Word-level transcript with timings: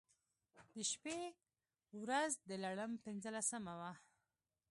د 0.71 0.75
شبې 0.91 1.19
و 1.97 1.99
رځ 2.09 2.31
د 2.49 2.51
لړم 2.63 2.91
پنځلسمه 3.05 3.73
وه. 3.79 3.91